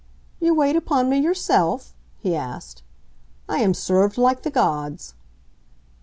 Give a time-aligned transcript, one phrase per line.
[0.39, 2.81] "You wait upon me yourself?" he asked.
[3.47, 5.13] "I am served like the gods!"